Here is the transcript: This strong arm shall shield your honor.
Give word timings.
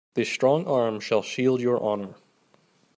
This 0.15 0.29
strong 0.29 0.65
arm 0.65 0.99
shall 0.99 1.21
shield 1.21 1.61
your 1.61 1.79
honor. 1.79 2.15